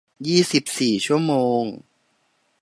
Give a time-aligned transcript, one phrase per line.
[0.27, 1.63] ยี่สิบสี่ ชั่วโมง